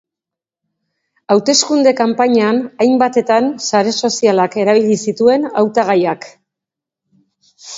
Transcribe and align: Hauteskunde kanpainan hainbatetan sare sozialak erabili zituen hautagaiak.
Hauteskunde 1.33 1.91
kanpainan 1.99 2.61
hainbatetan 2.85 3.51
sare 3.67 3.93
sozialak 4.07 4.57
erabili 4.65 4.99
zituen 5.09 5.47
hautagaiak. 5.63 6.27